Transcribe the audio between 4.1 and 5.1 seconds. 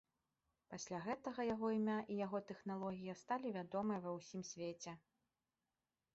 ўсім свеце.